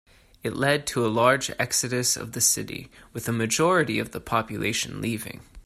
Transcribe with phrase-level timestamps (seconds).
[0.41, 4.99] It led to a large exodus of the city, with a majority of the population
[4.99, 5.41] leaving.